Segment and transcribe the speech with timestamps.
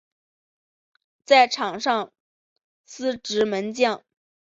[1.25, 2.11] 在场上
[2.85, 4.03] 司职门将。